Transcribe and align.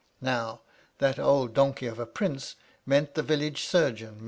Now 0.19 0.61
"that 0.97 1.19
old 1.19 1.53
donkey 1.53 1.85
of 1.85 1.99
a 1.99 2.07
Prince" 2.07 2.55
meant 2.87 3.13
the 3.13 3.21
village 3.21 3.61
surgeon, 3.65 4.15
'SLt. 4.15 4.19